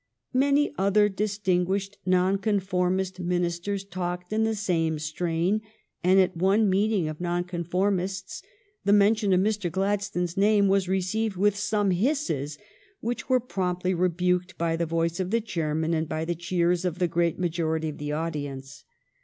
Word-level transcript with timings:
Many 0.33 0.73
other 0.79 1.09
distinguished 1.09 1.99
Nonconformist 2.07 3.19
ministers 3.19 3.83
talked 3.83 4.33
in 4.33 4.43
the 4.45 4.55
same 4.55 4.97
strain, 4.97 5.61
and 6.03 6.19
at 6.19 6.35
one 6.35 6.67
meeting 6.67 7.07
of 7.07 7.21
Nonconformists 7.21 8.41
the 8.83 8.93
mention 8.93 9.31
of 9.31 9.41
Mr. 9.41 9.71
Gladstone's 9.71 10.35
name 10.35 10.67
was 10.67 10.87
received 10.89 11.35
with 11.37 11.55
some 11.55 11.91
hisses, 11.91 12.57
which 12.99 13.29
were 13.29 13.39
promptly 13.39 13.93
rebuked 13.93 14.57
by 14.57 14.75
the 14.75 14.87
voice 14.87 15.19
of 15.19 15.29
the 15.29 15.39
chairman 15.39 15.93
and 15.93 16.09
by 16.09 16.25
the 16.25 16.33
cheers 16.33 16.83
of 16.83 16.97
the 16.97 17.07
great 17.07 17.37
majority 17.37 17.89
of 17.89 17.99
the 17.99 18.11
audience. 18.11 18.85